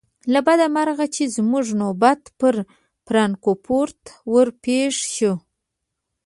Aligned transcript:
له 0.33 0.39
بده 0.47 0.67
مرغه 0.75 1.05
چې 1.15 1.23
زموږ 1.35 1.65
نوبت 1.81 2.21
پر 2.39 2.55
فرانکفورت 3.05 4.01
ور 4.31 4.47
پیښ 4.63 4.93
شو. 5.15 5.33